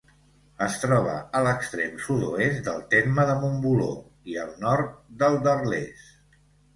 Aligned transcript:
Es 0.67 0.75
troba 0.83 1.17
a 1.39 1.41
l'extrem 1.47 1.99
sud-oest 2.05 2.61
del 2.67 2.81
terme 2.93 3.25
de 3.31 3.35
Montboló 3.43 3.91
i 4.31 4.39
al 4.45 4.49
nord 4.65 4.97
del 5.25 5.39
d'Arles. 5.45 6.09